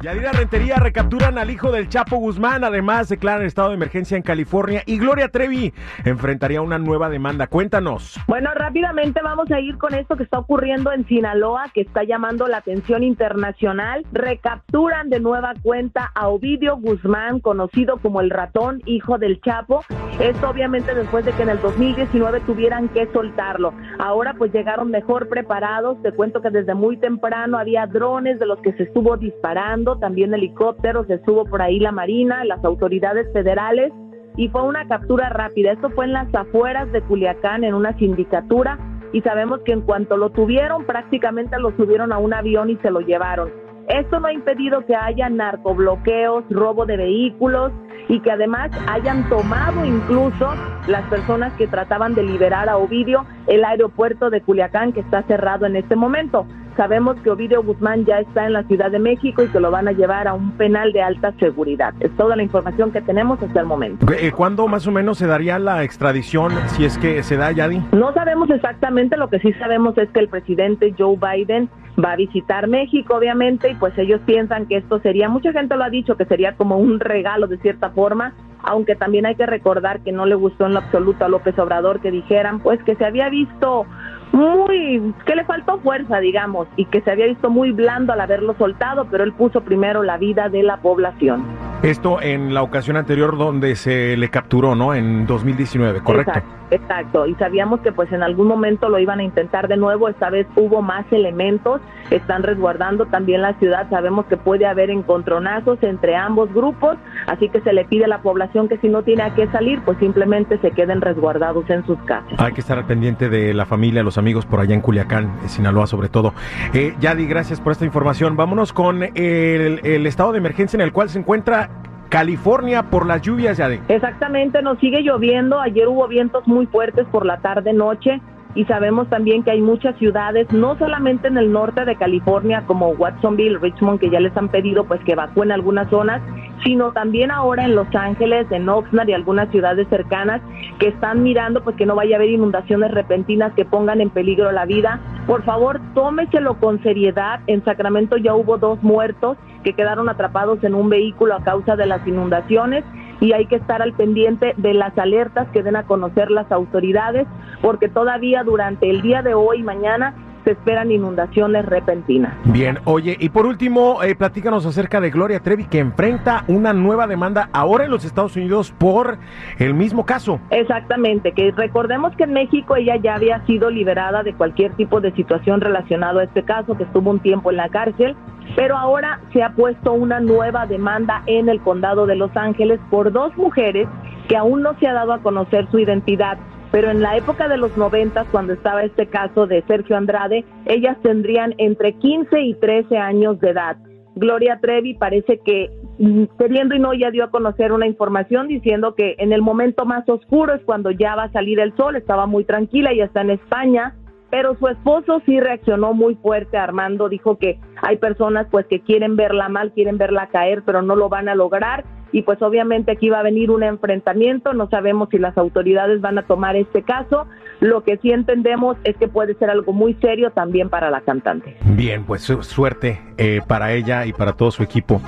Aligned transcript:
Yadira 0.00 0.30
Rentería 0.30 0.76
recapturan 0.76 1.38
al 1.38 1.50
hijo 1.50 1.72
del 1.72 1.88
Chapo 1.88 2.18
Guzmán, 2.18 2.62
además 2.62 3.08
declaran 3.08 3.44
estado 3.44 3.70
de 3.70 3.74
emergencia 3.74 4.16
en 4.16 4.22
California 4.22 4.84
y 4.86 4.96
Gloria 4.96 5.28
Trevi 5.28 5.74
enfrentaría 6.04 6.62
una 6.62 6.78
nueva 6.78 7.10
demanda. 7.10 7.48
Cuéntanos. 7.48 8.16
Bueno, 8.28 8.50
rápidamente 8.54 9.20
vamos 9.24 9.50
a 9.50 9.58
ir 9.58 9.76
con 9.76 9.94
esto 9.94 10.16
que 10.16 10.22
está 10.22 10.38
ocurriendo 10.38 10.92
en 10.92 11.04
Sinaloa, 11.08 11.64
que 11.74 11.80
está 11.80 12.04
llamando 12.04 12.46
la 12.46 12.58
atención 12.58 13.02
internacional. 13.02 14.06
Recapturan 14.12 15.10
de 15.10 15.18
nueva 15.18 15.54
cuenta 15.62 16.12
a 16.14 16.28
Ovidio 16.28 16.76
Guzmán, 16.76 17.40
conocido 17.40 17.96
como 17.98 18.20
el 18.20 18.30
ratón, 18.30 18.80
hijo 18.86 19.18
del 19.18 19.40
Chapo. 19.40 19.84
Esto 20.20 20.48
obviamente 20.48 20.94
después 20.94 21.24
de 21.24 21.32
que 21.32 21.42
en 21.42 21.48
el 21.48 21.60
2019 21.60 22.38
tuvieran 22.42 22.88
que 22.90 23.08
soltarlo. 23.12 23.74
Ahora 23.98 24.34
pues 24.38 24.52
llegaron 24.52 24.92
mejor 24.92 25.28
preparados. 25.28 26.00
Te 26.04 26.12
cuento 26.12 26.40
que 26.40 26.50
desde 26.50 26.74
muy 26.74 26.98
temprano 26.98 27.58
había 27.58 27.84
drones 27.86 28.38
de 28.38 28.46
los 28.46 28.60
que 28.60 28.72
se 28.74 28.84
estuvo 28.84 29.16
disparando 29.16 29.77
también 29.98 30.34
helicópteros, 30.34 31.08
estuvo 31.10 31.44
por 31.44 31.62
ahí 31.62 31.78
la 31.78 31.92
Marina, 31.92 32.44
las 32.44 32.64
autoridades 32.64 33.32
federales 33.32 33.92
y 34.36 34.48
fue 34.48 34.62
una 34.62 34.86
captura 34.86 35.28
rápida. 35.28 35.72
Esto 35.72 35.90
fue 35.90 36.04
en 36.06 36.12
las 36.12 36.32
afueras 36.34 36.90
de 36.92 37.02
Culiacán, 37.02 37.64
en 37.64 37.74
una 37.74 37.96
sindicatura, 37.98 38.78
y 39.12 39.20
sabemos 39.22 39.60
que 39.64 39.72
en 39.72 39.80
cuanto 39.80 40.16
lo 40.16 40.30
tuvieron, 40.30 40.84
prácticamente 40.84 41.58
lo 41.58 41.74
subieron 41.76 42.12
a 42.12 42.18
un 42.18 42.34
avión 42.34 42.70
y 42.70 42.76
se 42.76 42.90
lo 42.90 43.00
llevaron. 43.00 43.50
Esto 43.88 44.20
no 44.20 44.28
ha 44.28 44.32
impedido 44.32 44.84
que 44.84 44.94
haya 44.94 45.30
narcobloqueos, 45.30 46.44
robo 46.50 46.84
de 46.84 46.98
vehículos 46.98 47.72
y 48.08 48.20
que 48.20 48.30
además 48.30 48.70
hayan 48.86 49.26
tomado 49.30 49.82
incluso 49.84 50.52
las 50.86 51.04
personas 51.08 51.54
que 51.54 51.66
trataban 51.66 52.14
de 52.14 52.22
liberar 52.22 52.68
a 52.68 52.76
Ovidio 52.76 53.24
el 53.46 53.64
aeropuerto 53.64 54.28
de 54.28 54.42
Culiacán 54.42 54.92
que 54.92 55.00
está 55.00 55.22
cerrado 55.22 55.64
en 55.64 55.76
este 55.76 55.96
momento. 55.96 56.46
Sabemos 56.78 57.16
que 57.24 57.30
Ovidio 57.30 57.60
Guzmán 57.64 58.04
ya 58.04 58.20
está 58.20 58.46
en 58.46 58.52
la 58.52 58.62
Ciudad 58.62 58.92
de 58.92 59.00
México 59.00 59.42
y 59.42 59.48
que 59.48 59.58
lo 59.58 59.72
van 59.72 59.88
a 59.88 59.90
llevar 59.90 60.28
a 60.28 60.34
un 60.34 60.52
penal 60.52 60.92
de 60.92 61.02
alta 61.02 61.32
seguridad. 61.40 61.92
Es 61.98 62.16
toda 62.16 62.36
la 62.36 62.44
información 62.44 62.92
que 62.92 63.00
tenemos 63.00 63.42
hasta 63.42 63.58
el 63.58 63.66
momento. 63.66 64.06
Eh, 64.12 64.30
¿Cuándo 64.30 64.68
más 64.68 64.86
o 64.86 64.92
menos 64.92 65.18
se 65.18 65.26
daría 65.26 65.58
la 65.58 65.82
extradición 65.82 66.52
si 66.68 66.84
es 66.84 66.96
que 66.96 67.24
se 67.24 67.36
da, 67.36 67.50
Yadi? 67.50 67.82
No 67.90 68.14
sabemos 68.14 68.48
exactamente, 68.50 69.16
lo 69.16 69.28
que 69.28 69.40
sí 69.40 69.52
sabemos 69.54 69.98
es 69.98 70.08
que 70.10 70.20
el 70.20 70.28
presidente 70.28 70.94
Joe 70.96 71.16
Biden 71.16 71.68
va 71.98 72.12
a 72.12 72.16
visitar 72.16 72.68
México, 72.68 73.16
obviamente, 73.16 73.70
y 73.70 73.74
pues 73.74 73.98
ellos 73.98 74.20
piensan 74.24 74.66
que 74.66 74.76
esto 74.76 75.00
sería, 75.00 75.28
mucha 75.28 75.50
gente 75.50 75.74
lo 75.74 75.82
ha 75.82 75.90
dicho, 75.90 76.16
que 76.16 76.26
sería 76.26 76.54
como 76.54 76.76
un 76.76 77.00
regalo 77.00 77.48
de 77.48 77.58
cierta 77.58 77.90
forma, 77.90 78.34
aunque 78.62 78.94
también 78.94 79.26
hay 79.26 79.34
que 79.34 79.46
recordar 79.46 80.00
que 80.00 80.12
no 80.12 80.26
le 80.26 80.34
gustó 80.34 80.66
en 80.66 80.74
lo 80.74 80.80
absoluto 80.80 81.24
a 81.24 81.28
López 81.28 81.58
Obrador 81.58 82.00
que 82.00 82.10
dijeran 82.10 82.60
pues 82.60 82.82
que 82.84 82.96
se 82.96 83.04
había 83.04 83.28
visto 83.28 83.86
muy, 84.32 85.14
que 85.26 85.34
le 85.34 85.44
faltó 85.44 85.78
fuerza, 85.80 86.20
digamos, 86.20 86.68
y 86.76 86.84
que 86.86 87.00
se 87.00 87.10
había 87.10 87.26
visto 87.26 87.50
muy 87.50 87.72
blando 87.72 88.12
al 88.12 88.20
haberlo 88.20 88.54
soltado, 88.58 89.06
pero 89.10 89.24
él 89.24 89.32
puso 89.32 89.62
primero 89.62 90.02
la 90.02 90.18
vida 90.18 90.48
de 90.48 90.62
la 90.62 90.78
población. 90.78 91.57
Esto 91.82 92.20
en 92.20 92.54
la 92.54 92.62
ocasión 92.62 92.96
anterior 92.96 93.38
donde 93.38 93.76
se 93.76 94.16
le 94.16 94.30
capturó, 94.30 94.74
¿no? 94.74 94.94
En 94.94 95.26
2019, 95.26 96.00
¿correcto? 96.00 96.42
Exacto, 96.70 97.26
y 97.26 97.34
sabíamos 97.36 97.80
que 97.80 97.92
pues 97.92 98.12
en 98.12 98.22
algún 98.22 98.46
momento 98.46 98.90
lo 98.90 98.98
iban 98.98 99.20
a 99.20 99.22
intentar 99.22 99.68
de 99.68 99.78
nuevo, 99.78 100.08
esta 100.08 100.28
vez 100.28 100.46
hubo 100.54 100.82
más 100.82 101.06
elementos, 101.10 101.80
están 102.10 102.42
resguardando 102.42 103.06
también 103.06 103.40
la 103.40 103.54
ciudad, 103.54 103.88
sabemos 103.88 104.26
que 104.26 104.36
puede 104.36 104.66
haber 104.66 104.90
encontronazos 104.90 105.82
entre 105.82 106.14
ambos 106.14 106.52
grupos, 106.52 106.98
así 107.26 107.48
que 107.48 107.62
se 107.62 107.72
le 107.72 107.86
pide 107.86 108.04
a 108.04 108.08
la 108.08 108.20
población 108.20 108.68
que 108.68 108.76
si 108.78 108.88
no 108.88 109.02
tiene 109.02 109.22
a 109.22 109.34
qué 109.34 109.46
salir, 109.48 109.80
pues 109.80 109.96
simplemente 109.98 110.58
se 110.58 110.72
queden 110.72 111.00
resguardados 111.00 111.68
en 111.70 111.86
sus 111.86 111.98
casas. 112.00 112.32
Hay 112.36 112.52
que 112.52 112.60
estar 112.60 112.76
al 112.76 112.84
pendiente 112.84 113.30
de 113.30 113.54
la 113.54 113.64
familia, 113.64 114.02
los 114.02 114.18
amigos 114.18 114.44
por 114.44 114.60
allá 114.60 114.74
en 114.74 114.82
Culiacán, 114.82 115.32
Sinaloa 115.46 115.86
sobre 115.86 116.10
todo. 116.10 116.34
Eh, 116.74 116.94
Yadi, 117.00 117.26
gracias 117.26 117.62
por 117.62 117.72
esta 117.72 117.86
información. 117.86 118.36
Vámonos 118.36 118.74
con 118.74 119.02
el, 119.02 119.80
el 119.84 120.06
estado 120.06 120.32
de 120.32 120.38
emergencia 120.38 120.76
en 120.76 120.82
el 120.82 120.92
cual 120.92 121.08
se 121.08 121.18
encuentra 121.18 121.67
California 122.08 122.84
por 122.84 123.06
las 123.06 123.22
lluvias, 123.22 123.58
Yadi. 123.58 123.80
Exactamente, 123.88 124.62
nos 124.62 124.78
sigue 124.78 125.02
lloviendo. 125.02 125.60
Ayer 125.60 125.88
hubo 125.88 126.08
vientos 126.08 126.46
muy 126.46 126.66
fuertes 126.66 127.06
por 127.10 127.26
la 127.26 127.38
tarde-noche 127.38 128.20
y 128.54 128.64
sabemos 128.64 129.08
también 129.08 129.42
que 129.42 129.50
hay 129.50 129.60
muchas 129.60 129.96
ciudades, 129.98 130.50
no 130.52 130.76
solamente 130.78 131.28
en 131.28 131.36
el 131.36 131.52
norte 131.52 131.84
de 131.84 131.96
California 131.96 132.64
como 132.66 132.88
Watsonville, 132.88 133.58
Richmond, 133.58 134.00
que 134.00 134.10
ya 134.10 134.20
les 134.20 134.36
han 134.36 134.48
pedido 134.48 134.84
pues 134.84 135.00
que 135.04 135.12
evacúen 135.12 135.52
algunas 135.52 135.88
zonas, 135.90 136.22
sino 136.64 136.92
también 136.92 137.30
ahora 137.30 137.64
en 137.64 137.76
Los 137.76 137.94
Ángeles, 137.94 138.50
en 138.50 138.68
Oxnard 138.68 139.08
y 139.08 139.12
algunas 139.12 139.50
ciudades 139.50 139.86
cercanas 139.88 140.40
que 140.78 140.88
están 140.88 141.22
mirando 141.22 141.62
pues 141.62 141.76
que 141.76 141.86
no 141.86 141.94
vaya 141.94 142.16
a 142.16 142.18
haber 142.18 142.30
inundaciones 142.30 142.90
repentinas 142.90 143.52
que 143.52 143.64
pongan 143.64 144.00
en 144.00 144.10
peligro 144.10 144.50
la 144.50 144.64
vida. 144.64 145.00
Por 145.28 145.44
favor, 145.44 145.78
tómeselo 145.92 146.58
con 146.58 146.82
seriedad. 146.82 147.40
En 147.46 147.62
Sacramento 147.62 148.16
ya 148.16 148.34
hubo 148.34 148.56
dos 148.56 148.82
muertos 148.82 149.36
que 149.62 149.74
quedaron 149.74 150.08
atrapados 150.08 150.64
en 150.64 150.74
un 150.74 150.88
vehículo 150.88 151.34
a 151.34 151.44
causa 151.44 151.76
de 151.76 151.84
las 151.84 152.04
inundaciones 152.06 152.82
y 153.20 153.34
hay 153.34 153.44
que 153.44 153.56
estar 153.56 153.82
al 153.82 153.92
pendiente 153.92 154.54
de 154.56 154.72
las 154.72 154.96
alertas 154.96 155.46
que 155.52 155.62
den 155.62 155.76
a 155.76 155.82
conocer 155.82 156.30
las 156.30 156.50
autoridades 156.50 157.26
porque 157.60 157.90
todavía 157.90 158.42
durante 158.42 158.88
el 158.88 159.02
día 159.02 159.20
de 159.20 159.34
hoy 159.34 159.58
y 159.58 159.64
mañana 159.64 160.14
se 160.48 160.52
esperan 160.52 160.90
inundaciones 160.90 161.66
repentinas. 161.66 162.32
Bien, 162.44 162.78
oye, 162.84 163.18
y 163.20 163.28
por 163.28 163.44
último, 163.44 164.02
eh, 164.02 164.14
platícanos 164.14 164.64
acerca 164.64 164.98
de 164.98 165.10
Gloria 165.10 165.40
Trevi, 165.40 165.66
que 165.66 165.78
enfrenta 165.78 166.44
una 166.48 166.72
nueva 166.72 167.06
demanda 167.06 167.50
ahora 167.52 167.84
en 167.84 167.90
los 167.90 168.06
Estados 168.06 168.34
Unidos 168.34 168.72
por 168.78 169.18
el 169.58 169.74
mismo 169.74 170.06
caso. 170.06 170.40
Exactamente, 170.48 171.32
que 171.32 171.50
recordemos 171.50 172.16
que 172.16 172.24
en 172.24 172.32
México 172.32 172.76
ella 172.76 172.96
ya 172.96 173.16
había 173.16 173.44
sido 173.44 173.68
liberada 173.68 174.22
de 174.22 174.32
cualquier 174.32 174.72
tipo 174.72 175.02
de 175.02 175.12
situación 175.12 175.60
relacionada 175.60 176.22
a 176.22 176.24
este 176.24 176.42
caso, 176.42 176.78
que 176.78 176.84
estuvo 176.84 177.10
un 177.10 177.20
tiempo 177.20 177.50
en 177.50 177.58
la 177.58 177.68
cárcel, 177.68 178.16
pero 178.56 178.78
ahora 178.78 179.20
se 179.34 179.42
ha 179.42 179.50
puesto 179.50 179.92
una 179.92 180.18
nueva 180.18 180.64
demanda 180.64 181.24
en 181.26 181.50
el 181.50 181.60
condado 181.60 182.06
de 182.06 182.16
Los 182.16 182.34
Ángeles 182.38 182.80
por 182.88 183.12
dos 183.12 183.36
mujeres 183.36 183.86
que 184.28 184.36
aún 184.38 184.62
no 184.62 184.78
se 184.80 184.86
ha 184.86 184.94
dado 184.94 185.12
a 185.12 185.18
conocer 185.18 185.70
su 185.70 185.78
identidad 185.78 186.38
pero 186.70 186.90
en 186.90 187.00
la 187.00 187.16
época 187.16 187.48
de 187.48 187.56
los 187.56 187.76
noventas, 187.76 188.26
cuando 188.30 188.52
estaba 188.52 188.82
este 188.82 189.06
caso 189.06 189.46
de 189.46 189.62
Sergio 189.62 189.96
Andrade, 189.96 190.44
ellas 190.66 190.96
tendrían 191.02 191.54
entre 191.58 191.94
15 191.94 192.40
y 192.40 192.54
13 192.54 192.98
años 192.98 193.40
de 193.40 193.50
edad. 193.50 193.76
Gloria 194.16 194.58
Trevi 194.60 194.94
parece 194.94 195.38
que 195.44 195.70
mm, 195.98 196.24
queriendo 196.38 196.74
y 196.74 196.80
no 196.80 196.92
ya 196.92 197.10
dio 197.10 197.24
a 197.24 197.30
conocer 197.30 197.72
una 197.72 197.86
información 197.86 198.48
diciendo 198.48 198.94
que 198.94 199.14
en 199.18 199.32
el 199.32 199.42
momento 199.42 199.84
más 199.86 200.08
oscuro 200.08 200.54
es 200.54 200.62
cuando 200.64 200.90
ya 200.90 201.14
va 201.14 201.24
a 201.24 201.32
salir 201.32 201.60
el 201.60 201.74
sol, 201.76 201.96
estaba 201.96 202.26
muy 202.26 202.44
tranquila, 202.44 202.92
y 202.92 203.00
está 203.00 203.20
en 203.20 203.30
España, 203.30 203.94
pero 204.30 204.56
su 204.56 204.68
esposo 204.68 205.22
sí 205.24 205.40
reaccionó 205.40 205.94
muy 205.94 206.16
fuerte, 206.16 206.58
Armando 206.58 207.08
dijo 207.08 207.38
que 207.38 207.58
hay 207.80 207.96
personas 207.96 208.46
pues 208.50 208.66
que 208.66 208.80
quieren 208.80 209.16
verla 209.16 209.48
mal, 209.48 209.72
quieren 209.72 209.96
verla 209.96 210.28
caer, 210.28 210.62
pero 210.66 210.82
no 210.82 210.96
lo 210.96 211.08
van 211.08 211.28
a 211.28 211.34
lograr 211.34 211.84
y 212.12 212.22
pues 212.22 212.40
obviamente 212.42 212.92
aquí 212.92 213.10
va 213.10 213.20
a 213.20 213.22
venir 213.22 213.50
un 213.50 213.62
enfrentamiento, 213.62 214.54
no 214.54 214.68
sabemos 214.68 215.08
si 215.10 215.18
las 215.18 215.36
autoridades 215.36 216.00
van 216.00 216.18
a 216.18 216.26
tomar 216.26 216.56
este 216.56 216.82
caso, 216.82 217.26
lo 217.60 217.82
que 217.82 217.96
sí 217.98 218.10
entendemos 218.10 218.76
es 218.84 218.96
que 218.96 219.08
puede 219.08 219.34
ser 219.34 219.50
algo 219.50 219.72
muy 219.72 219.94
serio 219.94 220.30
también 220.30 220.68
para 220.68 220.90
la 220.90 221.00
cantante. 221.00 221.56
Bien, 221.64 222.04
pues 222.04 222.22
suerte 222.22 223.00
eh, 223.16 223.40
para 223.46 223.72
ella 223.72 224.06
y 224.06 224.12
para 224.12 224.32
todo 224.32 224.50
su 224.50 224.62
equipo. 224.62 225.00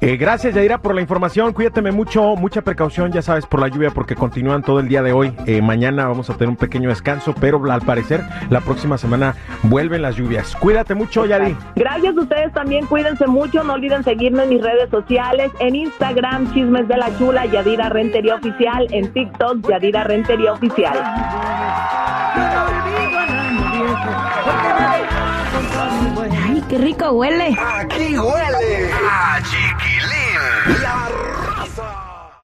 Eh, 0.00 0.16
gracias 0.16 0.54
Yaira 0.54 0.78
por 0.78 0.94
la 0.94 1.00
información, 1.00 1.52
cuídateme 1.52 1.92
mucho, 1.92 2.34
mucha 2.36 2.62
precaución, 2.62 3.12
ya 3.12 3.22
sabes, 3.22 3.46
por 3.46 3.60
la 3.60 3.68
lluvia 3.68 3.90
porque 3.90 4.14
continúan 4.14 4.62
todo 4.62 4.80
el 4.80 4.88
día 4.88 5.02
de 5.02 5.12
hoy, 5.12 5.32
eh, 5.46 5.62
mañana 5.62 6.06
vamos 6.06 6.28
a 6.30 6.34
tener 6.34 6.48
un 6.48 6.56
pequeño 6.56 6.88
descanso, 6.88 7.34
pero 7.40 7.62
al 7.70 7.82
parecer 7.82 8.22
la 8.50 8.60
próxima 8.60 8.98
semana 8.98 9.34
vuelven 9.64 10.02
las 10.02 10.16
lluvias. 10.16 10.56
Cuídate 10.56 10.94
mucho, 10.94 11.24
Yari. 11.26 11.56
Gracias 11.76 12.16
a 12.16 12.20
ustedes 12.20 12.52
también, 12.52 12.86
cuídense 12.86 13.26
mucho, 13.26 13.62
no 13.62 13.74
olviden 13.74 14.02
seguirme 14.02 14.44
en 14.44 14.48
mis 14.50 14.62
redes 14.62 14.90
sociales, 14.90 15.50
en 15.60 15.76
Instagram, 15.76 16.52
Chismes 16.52 16.88
de 16.88 16.96
la 16.96 17.16
Chula, 17.18 17.46
Yadira 17.46 17.88
Rentería 17.88 18.36
Oficial, 18.36 18.86
en 18.90 19.12
TikTok, 19.12 19.68
Yadira 19.68 20.04
Rentería 20.04 20.52
Oficial. 20.52 20.98
¡Qué 26.72 26.78
rico 26.78 27.10
huele! 27.10 27.54
¡Aquí 27.60 28.18
huele! 28.18 28.90
¡A 28.94 29.42
chiquilín! 29.42 30.80
¡La 30.80 31.10
raza! 31.10 32.11